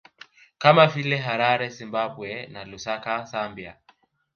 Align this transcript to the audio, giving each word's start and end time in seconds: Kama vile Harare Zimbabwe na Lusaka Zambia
Kama 0.57 0.87
vile 0.87 1.17
Harare 1.17 1.69
Zimbabwe 1.69 2.47
na 2.51 2.65
Lusaka 2.65 3.23
Zambia 3.25 3.77